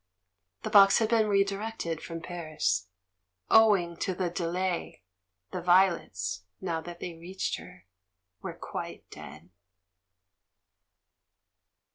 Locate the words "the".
0.63-0.71, 4.15-4.31, 5.51-5.61